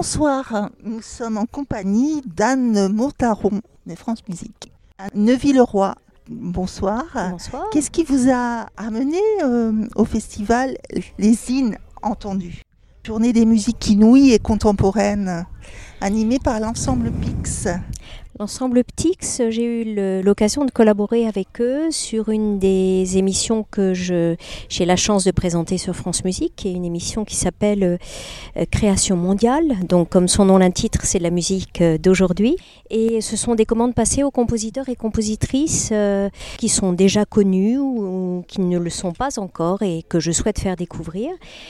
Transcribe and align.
Bonsoir, 0.00 0.70
nous 0.82 1.02
sommes 1.02 1.36
en 1.36 1.44
compagnie 1.44 2.22
d'Anne 2.24 2.90
Montaron 2.90 3.60
de 3.84 3.94
France 3.94 4.26
Musique. 4.30 4.72
Neuville-le-Roi, 5.14 5.94
bonsoir. 6.26 7.04
Bonsoir. 7.30 7.64
Qu'est-ce 7.70 7.90
qui 7.90 8.04
vous 8.04 8.30
a 8.32 8.64
amené 8.78 9.18
euh, 9.44 9.86
au 9.96 10.06
festival 10.06 10.78
Les 11.18 11.50
Innes 11.50 11.76
Entendues? 12.00 12.62
Journée 13.04 13.34
des 13.34 13.44
musiques 13.44 13.90
inouïes 13.90 14.32
et 14.32 14.38
contemporaines, 14.38 15.44
animée 16.00 16.38
par 16.38 16.60
l'ensemble 16.60 17.12
Pix. 17.12 17.68
L'ensemble 18.40 18.84
Ptix, 18.84 19.42
j'ai 19.50 19.64
eu 19.64 20.22
l'occasion 20.22 20.64
de 20.64 20.70
collaborer 20.70 21.26
avec 21.26 21.60
eux 21.60 21.90
sur 21.90 22.30
une 22.30 22.58
des 22.58 23.18
émissions 23.18 23.66
que 23.70 23.92
j'ai 23.92 24.38
la 24.86 24.96
chance 24.96 25.24
de 25.24 25.30
présenter 25.30 25.76
sur 25.76 25.94
France 25.94 26.24
Musique, 26.24 26.54
qui 26.56 26.68
est 26.68 26.72
une 26.72 26.86
émission 26.86 27.26
qui 27.26 27.36
s'appelle 27.36 27.84
euh, 27.84 28.64
Création 28.70 29.14
mondiale. 29.18 29.76
Donc, 29.86 30.08
comme 30.08 30.26
son 30.26 30.46
nom 30.46 30.56
l'indique, 30.56 30.94
c'est 31.02 31.18
la 31.18 31.28
musique 31.28 31.82
euh, 31.82 31.98
d'aujourd'hui. 31.98 32.56
Et 32.88 33.20
ce 33.20 33.36
sont 33.36 33.54
des 33.54 33.66
commandes 33.66 33.94
passées 33.94 34.22
aux 34.22 34.30
compositeurs 34.30 34.88
et 34.88 34.96
compositrices 34.96 35.90
euh, 35.92 36.30
qui 36.56 36.70
sont 36.70 36.94
déjà 36.94 37.26
connus 37.26 37.76
ou, 37.76 38.42
qui 38.48 38.62
ne 38.62 38.78
le 38.78 38.88
sont 38.88 39.12
pas 39.12 39.38
encore 39.38 39.82
et 39.82 40.02
que 40.08 40.18
je 40.18 40.32
souhaite 40.32 40.58
faire 40.58 40.76
découvrir. 40.76 41.28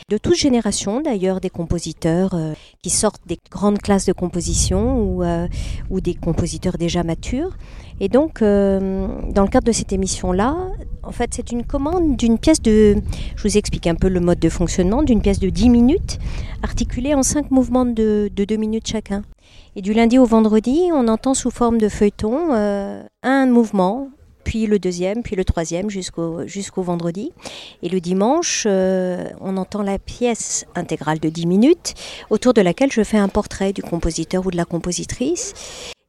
De 0.08 0.18
toute 0.18 0.36
génération, 0.36 1.00
d'ailleurs, 1.00 1.40
des 1.40 1.50
compositeurs 1.50 2.38
qui 2.80 2.90
sortent 2.90 3.26
des 3.26 3.40
grandes 3.50 3.78
classes 3.80 4.06
de 4.06 4.12
composition 4.12 5.18
ou 5.90 6.00
des 6.00 6.14
compositeurs 6.14 6.59
déjà 6.78 7.02
matures. 7.02 7.56
Et 8.00 8.08
donc, 8.08 8.40
euh, 8.40 9.08
dans 9.30 9.42
le 9.42 9.48
cadre 9.48 9.66
de 9.66 9.72
cette 9.72 9.92
émission-là, 9.92 10.56
en 11.02 11.12
fait, 11.12 11.32
c'est 11.34 11.52
une 11.52 11.64
commande 11.64 12.16
d'une 12.16 12.38
pièce 12.38 12.62
de... 12.62 12.96
Je 13.36 13.42
vous 13.42 13.58
explique 13.58 13.86
un 13.86 13.94
peu 13.94 14.08
le 14.08 14.20
mode 14.20 14.38
de 14.38 14.48
fonctionnement, 14.48 15.02
d'une 15.02 15.20
pièce 15.20 15.38
de 15.38 15.50
10 15.50 15.68
minutes, 15.68 16.18
articulée 16.62 17.14
en 17.14 17.22
5 17.22 17.50
mouvements 17.50 17.84
de, 17.84 18.30
de 18.34 18.44
2 18.44 18.56
minutes 18.56 18.86
chacun. 18.86 19.22
Et 19.76 19.82
du 19.82 19.92
lundi 19.92 20.18
au 20.18 20.24
vendredi, 20.24 20.88
on 20.92 21.08
entend 21.08 21.34
sous 21.34 21.50
forme 21.50 21.78
de 21.78 21.88
feuilleton 21.88 22.54
euh, 22.54 23.02
un 23.22 23.46
mouvement, 23.46 24.08
puis 24.44 24.66
le 24.66 24.78
deuxième, 24.78 25.22
puis 25.22 25.36
le 25.36 25.44
troisième 25.44 25.90
jusqu'au 25.90 26.46
jusqu'au 26.46 26.82
vendredi. 26.82 27.32
Et 27.82 27.88
le 27.88 28.00
dimanche, 28.00 28.64
euh, 28.66 29.28
on 29.40 29.56
entend 29.56 29.82
la 29.82 29.98
pièce 29.98 30.64
intégrale 30.74 31.20
de 31.20 31.28
10 31.28 31.46
minutes, 31.46 31.94
autour 32.30 32.54
de 32.54 32.62
laquelle 32.62 32.90
je 32.90 33.02
fais 33.02 33.18
un 33.18 33.28
portrait 33.28 33.72
du 33.72 33.82
compositeur 33.82 34.46
ou 34.46 34.50
de 34.50 34.56
la 34.56 34.64
compositrice. 34.64 35.54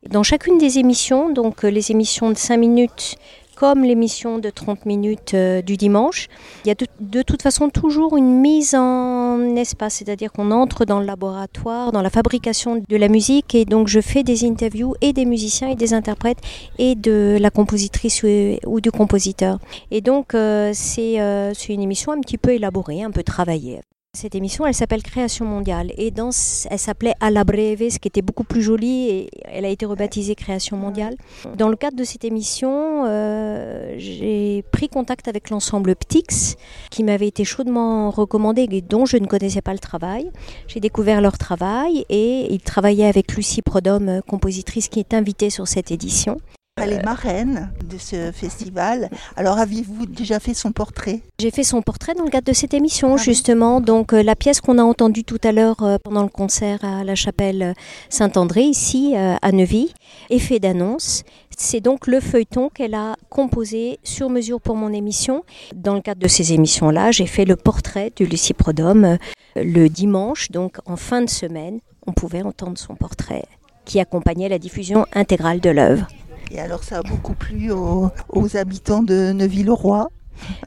Dans 0.09 0.23
chacune 0.23 0.57
des 0.57 0.79
émissions, 0.79 1.29
donc 1.29 1.63
euh, 1.63 1.69
les 1.69 1.91
émissions 1.91 2.31
de 2.31 2.37
5 2.37 2.57
minutes 2.57 3.17
comme 3.61 3.83
l'émission 3.83 4.39
de 4.39 4.49
30 4.49 4.87
minutes 4.87 5.35
euh, 5.35 5.61
du 5.61 5.77
dimanche, 5.77 6.29
il 6.65 6.69
y 6.69 6.71
a 6.71 6.75
de, 6.99 7.21
toute 7.21 7.43
façon 7.43 7.69
toujours 7.69 8.17
une 8.17 8.39
mise 8.39 8.73
en 8.73 9.55
espace, 9.55 9.97
c'est-à-dire 9.97 10.31
qu'on 10.31 10.49
entre 10.49 10.83
dans 10.83 10.99
le 10.99 11.05
laboratoire, 11.05 11.91
dans 11.91 12.01
la 12.01 12.09
fabrication 12.09 12.81
de 12.89 12.97
la 12.97 13.07
musique, 13.07 13.53
et 13.53 13.65
donc 13.65 13.87
je 13.87 14.01
fais 14.01 14.23
des 14.23 14.45
interviews 14.45 14.95
et 15.01 15.13
des 15.13 15.25
musiciens 15.25 15.67
et 15.67 15.75
des 15.75 15.93
interprètes 15.93 16.39
et 16.79 16.95
de 16.95 17.37
la 17.39 17.51
compositrice 17.51 18.23
ou, 18.65 18.81
du 18.81 18.89
compositeur. 18.89 19.59
Et 19.91 20.01
donc 20.01 20.33
euh, 20.33 20.71
c'est 20.73 21.21
euh, 21.21 21.53
une 21.69 21.83
émission 21.83 22.13
un 22.13 22.19
petit 22.21 22.39
peu 22.39 22.55
élaborée, 22.55 23.03
un 23.03 23.11
peu 23.11 23.21
travaillée. 23.21 23.81
Cette 24.13 24.35
émission, 24.35 24.65
elle 24.65 24.73
s'appelle 24.73 25.03
Création 25.03 25.45
mondiale 25.45 25.93
et 25.97 26.11
dans, 26.11 26.31
elle 26.69 26.79
s'appelait 26.79 27.13
À 27.21 27.31
la 27.31 27.45
breve, 27.45 27.89
ce 27.89 27.97
qui 27.97 28.09
était 28.09 28.21
beaucoup 28.21 28.43
plus 28.43 28.61
joli 28.61 29.07
et 29.07 29.29
elle 29.45 29.63
a 29.63 29.69
été 29.69 29.85
rebaptisée 29.85 30.35
Création 30.35 30.75
mondiale. 30.75 31.15
Dans 31.57 31.69
le 31.69 31.77
cadre 31.77 31.95
de 31.95 32.03
cette 32.03 32.25
émission, 32.25 33.05
euh, 33.07 33.95
j'ai 33.97 34.65
pris 34.73 34.89
contact 34.89 35.29
avec 35.29 35.49
l'ensemble 35.49 35.95
Ptix 35.95 36.57
qui 36.89 37.05
m'avait 37.05 37.29
été 37.29 37.45
chaudement 37.45 38.11
recommandé 38.11 38.67
et 38.69 38.81
dont 38.81 39.05
je 39.05 39.15
ne 39.15 39.27
connaissais 39.27 39.61
pas 39.61 39.71
le 39.71 39.79
travail. 39.79 40.29
J'ai 40.67 40.81
découvert 40.81 41.21
leur 41.21 41.37
travail 41.37 42.03
et 42.09 42.53
ils 42.53 42.61
travaillaient 42.61 43.07
avec 43.07 43.33
Lucie 43.33 43.61
Prodhomme, 43.61 44.21
compositrice 44.27 44.89
qui 44.89 44.99
est 44.99 45.13
invitée 45.13 45.49
sur 45.49 45.69
cette 45.69 45.89
édition. 45.89 46.37
Elle 46.77 46.93
est 46.93 47.03
marraine 47.03 47.69
de 47.83 47.97
ce 47.97 48.31
festival. 48.31 49.09
Alors, 49.35 49.59
aviez-vous 49.59 50.05
déjà 50.05 50.39
fait 50.39 50.53
son 50.53 50.71
portrait? 50.71 51.21
J'ai 51.39 51.51
fait 51.51 51.63
son 51.65 51.81
portrait 51.81 52.13
dans 52.13 52.23
le 52.23 52.29
cadre 52.29 52.47
de 52.47 52.53
cette 52.53 52.73
émission, 52.73 53.15
Ah. 53.15 53.21
justement. 53.21 53.81
Donc, 53.81 54.13
euh, 54.13 54.23
la 54.23 54.35
pièce 54.37 54.61
qu'on 54.61 54.77
a 54.77 54.83
entendue 54.83 55.25
tout 55.25 55.37
à 55.43 55.51
l'heure 55.51 55.83
euh, 55.83 55.97
pendant 56.01 56.23
le 56.23 56.29
concert 56.29 56.79
à 56.83 57.03
la 57.03 57.13
chapelle 57.13 57.75
Saint-André, 58.09 58.61
ici, 58.63 59.13
euh, 59.17 59.35
à 59.41 59.51
Neuvy, 59.51 59.93
Effet 60.29 60.59
d'annonce. 60.59 61.23
C'est 61.57 61.81
donc 61.81 62.07
le 62.07 62.21
feuilleton 62.21 62.69
qu'elle 62.69 62.95
a 62.95 63.17
composé 63.29 63.99
sur 64.03 64.29
mesure 64.29 64.61
pour 64.61 64.77
mon 64.77 64.93
émission. 64.93 65.43
Dans 65.75 65.93
le 65.93 66.01
cadre 66.01 66.21
de 66.21 66.27
ces 66.29 66.53
émissions-là, 66.53 67.11
j'ai 67.11 67.27
fait 67.27 67.45
le 67.45 67.57
portrait 67.57 68.13
de 68.15 68.23
Lucie 68.25 68.53
Prodhomme 68.53 69.03
euh, 69.03 69.17
le 69.57 69.89
dimanche, 69.89 70.49
donc 70.51 70.77
en 70.85 70.95
fin 70.95 71.21
de 71.21 71.29
semaine. 71.29 71.79
On 72.07 72.13
pouvait 72.13 72.41
entendre 72.43 72.77
son 72.77 72.95
portrait 72.95 73.43
qui 73.83 73.99
accompagnait 73.99 74.47
la 74.47 74.57
diffusion 74.57 75.05
intégrale 75.13 75.59
de 75.59 75.69
l'œuvre. 75.69 76.07
Et 76.53 76.59
alors, 76.59 76.83
ça 76.83 76.99
a 76.99 77.01
beaucoup 77.03 77.33
plu 77.33 77.71
aux, 77.71 78.09
aux 78.29 78.57
habitants 78.57 79.03
de 79.03 79.31
Neuville-le-Roi. 79.31 80.09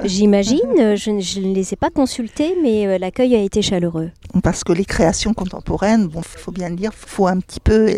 J'imagine, 0.04 0.60
euh, 0.78 0.96
je, 0.96 1.10
ne- 1.10 1.20
je 1.20 1.40
ne 1.40 1.52
les 1.54 1.72
ai 1.72 1.76
pas 1.76 1.90
consultés, 1.90 2.54
mais 2.62 2.86
euh, 2.86 2.96
l'accueil 2.98 3.34
a 3.34 3.40
été 3.42 3.60
chaleureux. 3.60 4.10
Parce 4.42 4.62
que 4.64 4.72
les 4.72 4.84
créations 4.84 5.34
contemporaines, 5.34 6.06
bon, 6.06 6.22
faut 6.22 6.52
bien 6.52 6.68
le 6.70 6.76
dire, 6.76 6.92
faut 6.94 7.26
un 7.26 7.38
petit 7.40 7.60
peu 7.60 7.90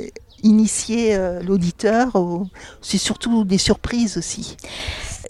initier 0.42 1.14
euh, 1.14 1.42
l'auditeur. 1.42 2.16
au- 2.16 2.46
C'est 2.80 2.98
surtout 2.98 3.44
des 3.44 3.58
surprises 3.58 4.16
aussi. 4.16 4.56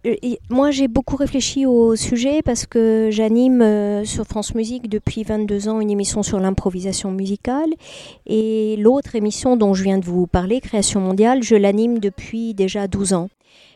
Euh, 0.07 0.15
Moi, 0.49 0.71
j'ai 0.71 0.89
beaucoup 0.89 1.17
réfléchi 1.17 1.67
au 1.67 1.97
sujet 1.97 2.41
parce 2.43 2.67
que 2.67 3.09
j'anime 3.11 3.63
euh, 3.63 4.05
sur 4.05 4.25
France 4.25 4.55
Musique 4.55 4.89
depuis 4.89 5.25
22 5.25 5.69
ans 5.69 5.81
une 5.81 5.91
émission 5.91 6.23
sur 6.23 6.39
l'improvisation 6.39 7.11
musicale. 7.11 7.71
Et 8.27 8.77
l'autre 8.79 9.15
émission 9.17 9.57
dont 9.57 9.75
je 9.75 9.83
viens 9.83 9.99
de 9.99 10.05
vous 10.05 10.27
parler, 10.27 10.61
Création 10.61 11.01
mondiale, 11.01 11.43
je 11.43 11.57
l'anime 11.57 11.99
depuis 11.99 12.55
déjà 12.55 12.87
12 12.87 13.15
ans. 13.15 13.29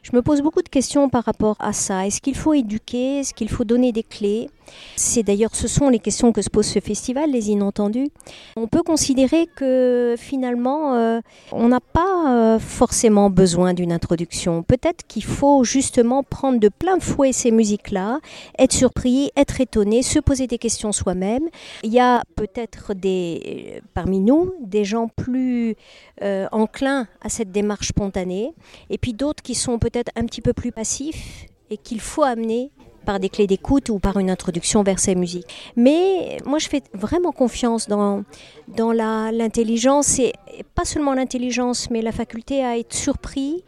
Je 0.03 0.11
me 0.15 0.23
pose 0.23 0.41
beaucoup 0.41 0.63
de 0.63 0.69
questions 0.69 1.09
par 1.09 1.25
rapport 1.25 1.57
à 1.59 1.73
ça. 1.73 2.07
Est-ce 2.07 2.21
qu'il 2.21 2.37
faut 2.37 2.55
éduquer? 2.55 3.21
Est-ce 3.21 3.35
qu'il 3.35 3.49
faut 3.49 3.65
donner 3.65 3.93
des 3.93 4.03
clés? 4.03 4.49
C'est 4.97 5.23
d'ailleurs, 5.23 5.55
ce 5.55 5.69
sont 5.69 5.89
les 5.89 5.99
questions 5.99 6.33
que 6.33 6.43
se 6.43 6.51
pose 6.51 6.67
ce 6.67 6.79
festival, 6.79 7.31
les 7.31 7.51
inentendus. 7.51 8.09
On 8.57 8.67
peut 8.67 8.83
considérer 8.83 9.49
que 9.57 10.15
finalement, 10.17 10.95
euh, 10.95 11.21
on 11.53 11.69
n'a 11.69 11.81
pas 11.81 12.55
euh, 12.55 12.59
forcément 12.59 13.31
besoin 13.31 13.75
d'une 13.75 13.93
introduction. 13.93 14.63
Peut-être 14.63 15.07
qu'il 15.07 15.25
faut 15.25 15.65
justement 15.65 16.23
prendre 16.23 16.61
de 16.61 16.69
plein 16.69 17.01
fouet 17.01 17.33
ces 17.33 17.51
musiques-là, 17.51 18.21
être 18.59 18.73
surpris, 18.73 19.31
être 19.37 19.61
étonné, 19.61 20.03
se 20.03 20.19
poser 20.19 20.47
des 20.47 20.59
questions 20.59 20.93
soi-même. 20.93 21.49
Il 21.83 21.93
y 21.93 22.01
a 22.01 22.23
peut-être 22.37 22.95
des, 22.95 23.83
parmi 23.95 24.21
nous 24.21 24.55
des 24.61 24.85
gens 24.85 25.09
plus 25.09 25.75
euh, 26.23 26.47
enclins 26.53 27.07
à 27.23 27.29
cette 27.29 27.51
démarche 27.51 27.89
spontanée, 27.89 28.53
et 28.89 28.99
puis 28.99 29.13
d'autres 29.13 29.43
qui 29.43 29.55
sont 29.61 29.79
peut-être 29.79 30.11
un 30.17 30.25
petit 30.25 30.41
peu 30.41 30.53
plus 30.53 30.73
passifs 30.73 31.47
et 31.71 31.77
qu'il 31.77 32.01
faut 32.01 32.23
amener 32.23 32.71
par 33.05 33.19
des 33.19 33.29
clés 33.29 33.47
d'écoute 33.47 33.89
ou 33.89 33.99
par 33.99 34.19
une 34.19 34.31
introduction 34.31 34.83
vers 34.83 34.99
ces 34.99 35.15
musiques. 35.15 35.73
Mais 35.77 36.39
moi, 36.45 36.59
je 36.59 36.69
fais 36.69 36.83
vraiment 36.93 37.33
confiance 37.33 37.89
dans, 37.89 38.25
dans 38.69 38.93
l'intelligence, 38.93 40.19
et 40.19 40.33
pas 40.75 40.85
seulement 40.85 41.15
l'intelligence, 41.15 41.91
mais 41.91 42.03
la 42.03 42.13
faculté 42.13 42.65
à 42.65 42.79
être 42.79 42.95
surpris, 42.95 43.65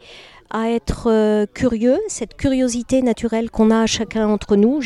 à 0.49 0.69
être 0.69 1.09
euh, 1.09 1.45
curieux, 1.51 1.99
cette 2.07 2.35
curiosité 2.35 3.01
naturelle 3.01 3.49
qu'on 3.49 3.71
a 3.71 3.87
chacun 3.87 4.27
entre 4.27 4.55
nous, 4.55 4.79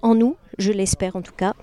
en 0.00 0.14
nous, 0.14 0.36
je 0.58 0.72
l'espère 0.72 1.16
en 1.16 1.22
tout 1.22 1.32
cas. 1.36 1.54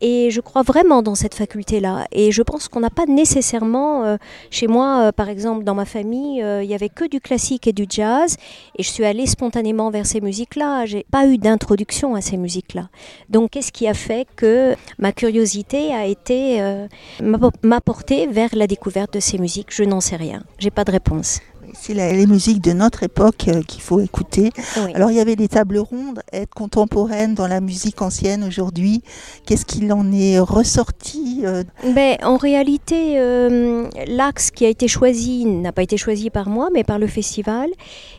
Et 0.00 0.30
je 0.30 0.40
crois 0.40 0.62
vraiment 0.62 1.02
dans 1.02 1.14
cette 1.14 1.34
faculté-là. 1.34 2.06
Et 2.12 2.32
je 2.32 2.42
pense 2.42 2.68
qu'on 2.68 2.80
n'a 2.80 2.90
pas 2.90 3.06
nécessairement, 3.06 4.04
euh, 4.04 4.16
chez 4.50 4.66
moi, 4.66 5.00
euh, 5.08 5.12
par 5.12 5.28
exemple, 5.28 5.64
dans 5.64 5.74
ma 5.74 5.84
famille, 5.84 6.42
euh, 6.42 6.62
il 6.62 6.70
y 6.70 6.74
avait 6.74 6.88
que 6.88 7.08
du 7.08 7.20
classique 7.20 7.66
et 7.66 7.72
du 7.72 7.86
jazz. 7.88 8.36
Et 8.78 8.82
je 8.82 8.90
suis 8.90 9.04
allée 9.04 9.26
spontanément 9.26 9.90
vers 9.90 10.06
ces 10.06 10.20
musiques-là. 10.20 10.84
J'ai 10.86 11.06
pas 11.10 11.26
eu 11.26 11.38
d'introduction 11.38 12.14
à 12.14 12.20
ces 12.20 12.36
musiques-là. 12.36 12.88
Donc, 13.30 13.50
qu'est-ce 13.52 13.72
qui 13.72 13.88
a 13.88 13.94
fait 13.94 14.26
que 14.36 14.74
ma 14.98 15.12
curiosité 15.12 15.94
a 15.94 16.06
été 16.06 16.60
euh, 16.60 16.86
m'a- 17.22 17.50
m'a 17.62 17.80
portée 17.80 18.26
vers 18.26 18.50
la 18.54 18.66
découverte 18.66 19.14
de 19.14 19.20
ces 19.20 19.38
musiques? 19.38 19.68
Je 19.70 19.84
n'en 19.84 20.00
sais 20.00 20.16
rien. 20.16 20.42
J'ai 20.58 20.70
pas 20.70 20.84
de 20.84 20.92
réponse. 20.92 21.40
C'est 21.78 21.94
les 21.94 22.26
musiques 22.26 22.62
de 22.62 22.72
notre 22.72 23.04
époque 23.04 23.46
euh, 23.48 23.62
qu'il 23.62 23.80
faut 23.80 24.00
écouter. 24.00 24.50
Oui. 24.76 24.92
Alors 24.94 25.10
il 25.10 25.16
y 25.16 25.20
avait 25.20 25.36
des 25.36 25.46
tables 25.46 25.78
rondes, 25.78 26.20
être 26.32 26.52
contemporaine 26.52 27.34
dans 27.34 27.46
la 27.46 27.60
musique 27.60 28.02
ancienne 28.02 28.42
aujourd'hui. 28.42 29.02
Qu'est-ce 29.44 29.64
qu'il 29.64 29.92
en 29.92 30.10
est 30.10 30.38
ressorti 30.40 31.42
euh, 31.44 31.62
Ben, 31.94 32.16
en 32.22 32.38
réalité, 32.38 33.20
euh, 33.20 33.88
l'axe 34.08 34.50
qui 34.50 34.64
a 34.64 34.68
été 34.68 34.88
choisi 34.88 35.44
n'a 35.44 35.70
pas 35.70 35.82
été 35.82 35.96
choisi 35.96 36.30
par 36.30 36.48
moi, 36.48 36.70
mais 36.72 36.82
par 36.82 36.98
le 36.98 37.06
festival. 37.06 37.68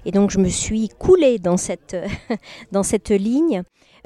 Et 0.05 0.11
donc, 0.11 0.31
je 0.31 0.37
me 0.37 0.49
suis 0.49 0.89
coulée 0.97 1.39
dans 1.39 1.57
cette, 1.57 1.97
dans 2.71 2.83
cette 2.83 3.09
ligne. 3.09 3.63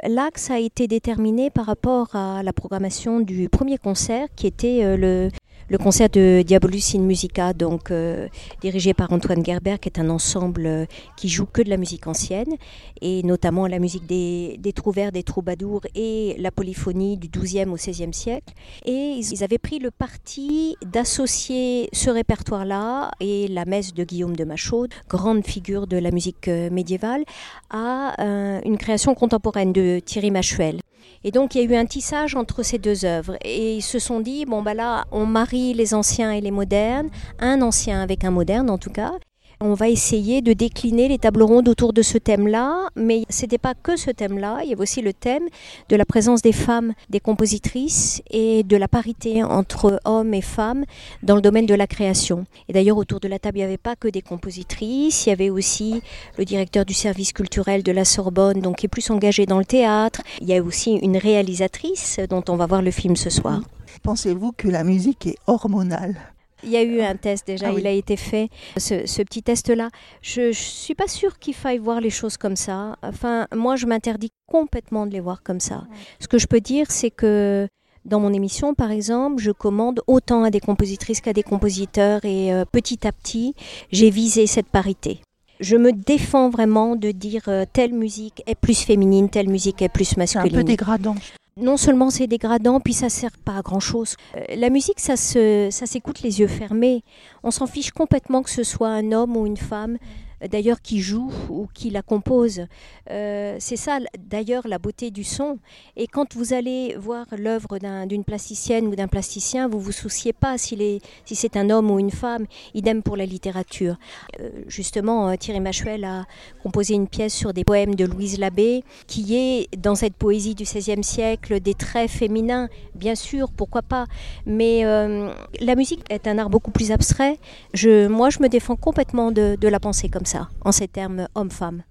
L'axe 0.08 0.50
a 0.50 0.58
été 0.58 0.88
déterminé 0.88 1.52
par 1.52 1.66
rapport 1.68 2.16
à 2.16 2.42
la 2.42 2.54
programmation 2.54 3.20
du 3.20 3.50
premier 3.50 3.78
concert, 3.78 4.28
qui 4.36 4.48
était 4.48 4.98
le, 4.98 5.30
le 5.72 5.78
concert 5.78 6.10
de 6.10 6.44
Diabolus 6.46 6.96
in 6.96 7.00
Musica, 7.00 7.54
donc 7.54 7.92
euh, 7.92 8.28
dirigé 8.60 8.94
par 8.94 9.14
Antoine 9.14 9.44
Gerber, 9.44 9.78
qui 9.80 9.88
est 9.88 10.00
un 10.00 10.10
ensemble 10.10 10.66
euh, 10.66 10.86
qui 11.16 11.30
joue 11.30 11.46
que 11.46 11.62
de 11.62 11.70
la 11.70 11.78
musique 11.78 12.08
ancienne, 12.08 12.58
et 13.00 13.24
notamment 13.24 13.68
la 13.68 13.80
musique 13.80 14.06
des, 14.06 14.58
des 14.60 14.74
trouvères, 14.74 15.14
des 15.14 15.24
troubadours 15.24 15.84
et 15.96 16.36
la 16.40 16.52
polyphonie 16.52 17.16
du 17.16 17.30
XIIe 17.30 17.70
au 17.70 17.76
XVIe 17.76 18.14
siècle. 18.14 18.54
Et 18.86 19.14
ils 19.18 19.44
avaient 19.46 19.58
pris 19.58 19.80
le 19.80 19.92
parti 19.92 20.76
d'associer 20.86 21.88
ce 21.94 22.10
répertoire-là 22.10 23.12
et 23.22 23.48
la 23.48 23.64
messe 23.64 23.94
de 23.94 24.04
Guillaume 24.04 24.36
de 24.36 24.44
Machaude, 24.44 24.94
grande 25.08 25.48
figure 25.48 25.88
de 25.88 25.96
la 25.96 26.12
musique 26.12 26.50
euh, 26.50 26.70
médiévale, 26.70 27.24
à 27.70 28.62
une 28.66 28.78
création 28.78 29.16
contemporaine 29.16 29.72
de 29.72 30.00
Thierry 30.04 30.32
Machuel. 30.32 30.82
Et 31.24 31.32
donc 31.32 31.56
il 31.56 31.62
y 31.62 31.62
a 31.62 31.70
eu 31.70 31.76
un 31.76 31.86
tissage 31.86 32.36
entre 32.36 32.64
ces 32.64 32.78
deux 32.78 33.06
œuvres. 33.06 33.38
Et 33.44 33.76
ils 33.76 33.82
se 33.82 34.00
sont 34.00 34.20
dit, 34.20 34.46
bon 34.46 34.62
bah 34.62 34.74
là, 34.74 35.06
on 35.12 35.26
marie 35.26 35.74
les 35.74 35.94
anciens 35.94 36.32
et 36.32 36.42
les 36.42 36.52
modernes, 36.52 37.10
un 37.40 37.62
ancien 37.62 38.02
avec 38.02 38.24
un 38.24 38.32
moderne 38.32 38.70
en 38.70 38.78
tout 38.78 38.92
cas. 38.92 39.14
On 39.64 39.76
va 39.76 39.90
essayer 39.90 40.42
de 40.42 40.54
décliner 40.54 41.08
les 41.08 41.20
tables 41.20 41.44
rondes 41.44 41.70
autour 41.70 41.94
de 41.94 42.02
ce 42.02 42.18
thème-là, 42.18 42.90
mais 42.96 43.26
ce 43.30 43.44
n'était 43.44 43.60
pas 43.60 43.76
que 43.76 43.96
ce 43.96 44.10
thème-là, 44.10 44.62
il 44.64 44.72
y 44.72 44.74
avait 44.74 44.82
aussi 44.82 45.04
le 45.04 45.14
thème 45.14 45.44
de 45.88 45.96
la 45.96 46.04
présence 46.04 46.42
des 46.42 46.52
femmes, 46.52 46.94
des 47.12 47.20
compositrices 47.20 48.24
et 48.32 48.64
de 48.64 48.76
la 48.76 48.88
parité 48.88 49.44
entre 49.44 50.00
hommes 50.04 50.34
et 50.34 50.42
femmes 50.42 50.84
dans 51.22 51.36
le 51.36 51.44
domaine 51.44 51.68
de 51.68 51.76
la 51.76 51.86
création. 51.86 52.46
Et 52.70 52.74
d'ailleurs, 52.74 52.98
autour 52.98 53.20
de 53.20 53.28
la 53.28 53.38
table, 53.38 53.60
il 53.60 53.62
n'y 53.62 53.66
avait 53.66 53.78
pas 53.78 53.96
que 53.96 54.08
des 54.08 54.24
compositrices, 54.24 55.28
il 55.28 55.30
y 55.30 55.32
avait 55.32 55.52
aussi 55.52 56.02
le 56.40 56.46
directeur 56.46 56.84
du 56.84 56.96
service 56.96 57.32
culturel 57.32 57.84
de 57.84 57.92
la 57.92 58.04
Sorbonne, 58.04 58.62
donc 58.62 58.78
qui 58.78 58.88
est 58.88 58.90
plus 58.90 59.12
engagé 59.12 59.46
dans 59.46 59.60
le 59.60 59.66
théâtre. 59.66 60.24
Il 60.42 60.48
y 60.48 60.58
a 60.58 60.64
aussi 60.64 60.94
une 60.94 61.18
réalisatrice 61.18 62.20
dont 62.32 62.44
on 62.50 62.56
va 62.56 62.66
voir 62.66 62.82
le 62.82 62.90
film 62.90 63.16
ce 63.16 63.30
soir. 63.30 63.62
Pensez-vous 64.02 64.54
que 64.54 64.68
la 64.68 64.84
musique 64.84 65.28
est 65.28 65.38
hormonale? 65.46 66.16
Il 66.64 66.70
y 66.70 66.78
a 66.78 66.84
eu 66.84 67.02
un 67.02 67.16
test 67.16 67.48
déjà, 67.48 67.68
Ah 67.70 67.74
oui. 67.74 67.82
il 67.82 67.88
a 67.88 67.92
été 67.92 68.16
fait, 68.16 68.50
ce, 68.78 69.06
ce 69.06 69.22
petit 69.22 69.44
test-là. 69.44 69.90
Je 70.22 70.42
ne 70.48 70.52
suis 70.52 70.96
pas 70.96 71.08
sûre 71.08 71.40
qu'il 71.40 71.54
faille 71.54 71.78
voir 71.80 72.02
les 72.02 72.10
choses 72.10 72.38
comme 72.38 72.56
ça. 72.56 72.96
Enfin, 73.02 73.48
moi, 73.56 73.76
je 73.76 73.86
m'interdis 73.86 74.32
complètement 74.48 75.06
de 75.06 75.12
les 75.12 75.20
voir 75.20 75.44
comme 75.44 75.60
ça. 75.60 75.84
Ce 76.20 76.28
que 76.28 76.38
je 76.38 76.48
peux 76.48 76.60
dire, 76.62 76.88
c'est 76.90 77.12
que 77.12 77.68
dans 78.06 78.20
mon 78.20 78.34
émission, 78.34 78.74
par 78.74 78.92
exemple, 78.92 79.42
je 79.42 79.52
commande 79.52 80.02
autant 80.08 80.44
à 80.44 80.50
des 80.50 80.60
compositrices 80.60 81.22
qu'à 81.22 81.34
des 81.34 81.44
compositeurs 81.44 82.26
et 82.26 82.52
euh, 82.54 82.66
petit 82.72 83.06
à 83.08 83.12
petit, 83.12 83.54
j'ai 83.92 84.10
visé 84.10 84.48
cette 84.48 84.68
parité. 84.68 85.20
Je 85.60 85.78
me 85.78 85.92
défends 85.94 86.50
vraiment 86.50 86.96
de 86.96 87.12
dire 87.12 87.44
euh, 87.48 87.66
telle 87.72 87.94
musique 87.94 88.42
est 88.48 88.56
plus 88.56 88.84
féminine, 88.84 89.30
telle 89.30 89.48
musique 89.50 89.84
est 89.84 89.90
plus 89.90 90.06
C'est 90.06 90.16
un 90.18 90.22
masculine 90.22 90.52
peu 90.56 90.64
dégradant. 90.64 91.16
Non 91.58 91.78
seulement 91.78 92.10
c'est 92.10 92.28
dégradant, 92.28 92.80
puis 92.80 92.94
ça 92.94 93.10
sert 93.10 93.38
pas 93.44 93.58
à 93.58 93.62
grand 93.62 93.80
chose. 93.80 94.16
la 94.50 94.70
musique, 94.70 95.00
ça 95.00 95.16
ça 95.18 95.86
s'écoute 95.86 96.22
les 96.22 96.40
yeux 96.40 96.48
fermés. 96.48 97.04
On 97.44 97.52
s'en 97.52 97.68
fiche 97.68 97.92
complètement 97.92 98.42
que 98.42 98.50
ce 98.50 98.64
soit 98.64 98.90
un 98.90 99.12
homme 99.12 99.36
ou 99.36 99.46
une 99.46 99.58
femme, 99.58 99.98
euh, 99.98 100.31
d'ailleurs 100.50 100.82
qui 100.82 101.00
joue 101.02 101.32
ou 101.50 101.68
qui 101.74 101.90
la 101.90 102.02
compose. 102.02 102.66
Euh, 103.10 103.56
c'est 103.60 103.76
ça, 103.76 104.00
d'ailleurs, 104.18 104.68
la 104.68 104.80
beauté 104.80 105.12
du 105.12 105.24
son. 105.24 105.60
Et 105.98 106.08
quand 106.08 106.36
vous 106.36 106.54
allez 106.54 106.96
voir 106.98 107.26
l'œuvre 107.38 107.78
d'un- 107.80 108.06
d'une 108.08 108.24
plasticienne 108.24 108.88
ou 108.88 108.96
d'un 108.96 109.08
plasticien, 109.08 109.68
vous 109.68 109.80
vous 109.80 109.92
souciez 109.92 110.34
pas 110.34 110.58
si 110.58 111.02
c'est 111.26 111.58
un 111.58 111.70
homme 111.70 111.92
ou 111.92 112.00
une 112.00 112.12
femme. 112.12 112.46
Idem 112.74 113.04
pour 113.04 113.18
la 113.18 113.26
littérature. 113.26 113.96
Euh, 114.40 114.50
justement, 114.68 115.30
euh, 115.30 115.36
Thierry 115.36 115.60
Machuel 115.60 116.04
a 116.06 116.26
composé 116.64 116.94
une 116.94 117.08
pièce 117.08 117.34
sur 117.34 117.54
des 117.54 117.64
poèmes 117.64 117.96
de 117.96 118.06
Louise 118.06 118.40
Labbé, 118.40 118.84
qui 119.08 119.36
est 119.36 119.68
dans 119.78 119.96
cette 119.96 120.16
poésie 120.16 120.56
du 120.56 120.64
XVIe 120.64 121.04
siècle 121.04 121.60
des 121.60 121.74
traits 121.74 122.10
féminins, 122.10 122.70
bien 122.96 123.16
sûr, 123.16 123.52
pourquoi 123.52 123.82
pas. 123.82 124.06
Mais 124.46 124.84
la 124.84 125.76
musique 125.76 126.02
est 126.10 126.28
un 126.28 126.38
art 126.38 126.50
beaucoup 126.50 126.72
plus 126.72 126.92
abstrait. 126.92 127.38
Moi, 127.84 128.30
je 128.30 128.40
me 128.42 128.48
défends 128.48 128.76
complètement 128.76 129.32
de, 129.32 129.58
de 129.60 129.68
la 129.68 129.80
penser 129.80 130.10
comme 130.10 130.26
ça, 130.26 130.31
en 130.62 130.72
ces 130.72 130.88
termes 130.88 131.28
homme-femme. 131.36 131.84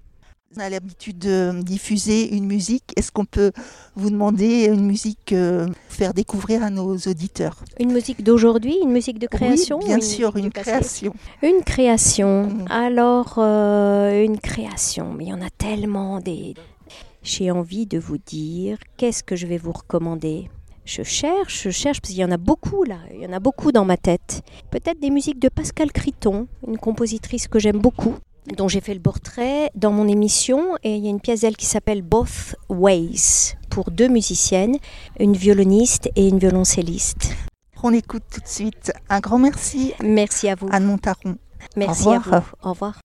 On 0.56 0.60
a 0.60 0.68
l'habitude 0.68 1.18
de 1.18 1.62
diffuser 1.62 2.34
une 2.34 2.44
musique. 2.44 2.92
Est-ce 2.96 3.12
qu'on 3.12 3.24
peut 3.24 3.52
vous 3.94 4.10
demander 4.10 4.64
une 4.64 4.84
musique 4.84 5.32
euh, 5.32 5.68
faire 5.88 6.12
découvrir 6.12 6.64
à 6.64 6.70
nos 6.70 6.96
auditeurs? 6.96 7.62
Une 7.78 7.92
musique 7.92 8.24
d'aujourd'hui, 8.24 8.76
une 8.82 8.90
musique 8.90 9.20
de 9.20 9.28
création 9.28 9.78
Oui, 9.78 9.84
bien 9.84 9.98
une 9.98 10.02
sûr, 10.02 10.36
une 10.36 10.50
création. 10.50 11.14
Une 11.44 11.62
création. 11.62 12.46
Mm. 12.48 12.64
Alors, 12.68 13.34
euh, 13.38 14.24
une 14.24 14.40
création, 14.40 15.12
mais 15.12 15.26
il 15.26 15.28
y 15.28 15.32
en 15.32 15.40
a 15.40 15.50
tellement 15.50 16.18
des. 16.18 16.54
J'ai 17.22 17.52
envie 17.52 17.86
de 17.86 18.00
vous 18.00 18.18
dire, 18.18 18.76
qu'est-ce 18.96 19.22
que 19.22 19.36
je 19.36 19.46
vais 19.46 19.58
vous 19.58 19.72
recommander? 19.72 20.50
Je 20.84 21.04
cherche, 21.04 21.62
je 21.62 21.70
cherche, 21.70 22.00
parce 22.00 22.12
qu'il 22.12 22.20
y 22.20 22.24
en 22.24 22.32
a 22.32 22.38
beaucoup 22.38 22.82
là, 22.82 22.98
il 23.14 23.20
y 23.20 23.26
en 23.26 23.32
a 23.32 23.38
beaucoup 23.38 23.70
dans 23.70 23.84
ma 23.84 23.96
tête. 23.96 24.42
Peut-être 24.72 24.98
des 24.98 25.10
musiques 25.10 25.38
de 25.38 25.48
Pascal 25.48 25.92
Criton, 25.92 26.48
une 26.66 26.78
compositrice 26.78 27.46
que 27.46 27.60
j'aime 27.60 27.78
beaucoup, 27.78 28.16
dont 28.56 28.68
j'ai 28.68 28.80
fait 28.80 28.94
le 28.94 29.00
portrait 29.00 29.70
dans 29.74 29.92
mon 29.92 30.08
émission, 30.08 30.76
et 30.82 30.94
il 30.96 31.04
y 31.04 31.06
a 31.06 31.10
une 31.10 31.20
pièce 31.20 31.40
d'elle 31.40 31.56
qui 31.56 31.66
s'appelle 31.66 32.02
Both 32.02 32.56
Ways, 32.68 33.54
pour 33.70 33.90
deux 33.90 34.08
musiciennes, 34.08 34.76
une 35.18 35.34
violoniste 35.34 36.08
et 36.16 36.28
une 36.28 36.38
violoncelliste. 36.38 37.34
On 37.82 37.94
écoute 37.94 38.24
tout 38.30 38.40
de 38.40 38.48
suite. 38.48 38.92
Un 39.08 39.20
grand 39.20 39.38
merci 39.38 39.94
Merci 40.02 40.48
à 40.48 40.54
vous. 40.54 40.68
Anne 40.70 40.84
Montaron. 40.84 41.36
Merci 41.76 42.08
au 42.08 42.10
à 42.10 42.18
vous. 42.18 42.32
Au 42.62 42.70
revoir. 42.70 43.00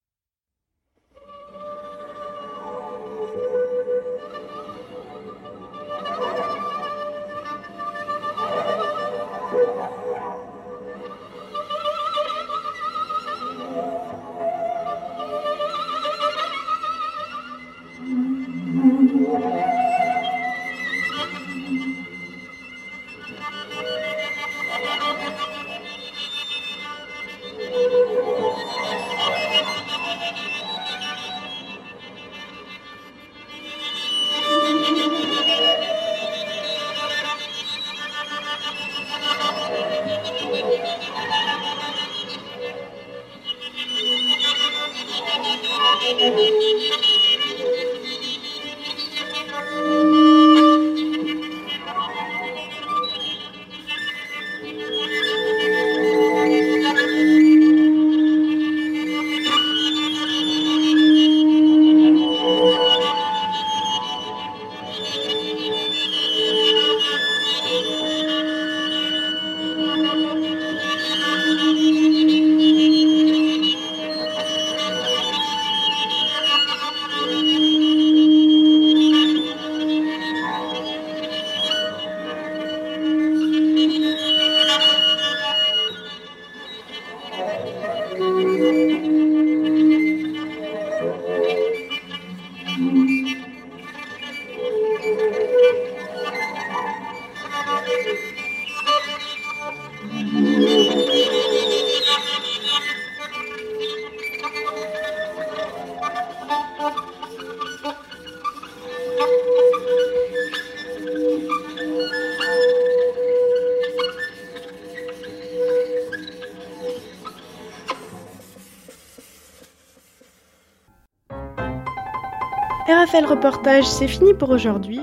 RFL 122.95 123.25
Reportage, 123.25 123.83
c'est 123.85 124.07
fini 124.07 124.33
pour 124.33 124.51
aujourd'hui. 124.51 125.01